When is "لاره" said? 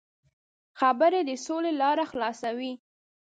1.81-2.05